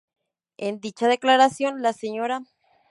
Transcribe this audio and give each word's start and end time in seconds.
En 0.57 0.79
dicha 0.79 1.07
declaración 1.07 1.83
la 1.83 1.93
Sra. 1.93 2.41